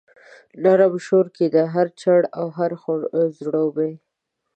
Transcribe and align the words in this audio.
نرم 0.63 0.93
شور 1.05 1.25
کښي 1.33 1.47
دی 1.53 1.63
هر 1.73 1.87
چړ 2.01 2.21
او 2.39 2.45
هر 2.57 2.71
ځړوبی 3.39 3.93